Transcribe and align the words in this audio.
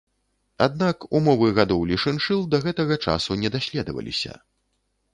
Аднак 0.65 1.05
умовы 1.19 1.51
гадоўлі 1.59 2.01
шыншыл 2.05 2.41
да 2.55 2.63
гэтага 2.67 3.01
часу 3.07 3.41
не 3.45 3.49
даследаваліся. 3.61 4.33